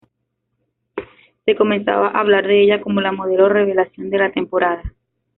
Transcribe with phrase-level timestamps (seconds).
[1.45, 4.81] Se comenzaba a hablar de ella como la modelo revelación de la temporada.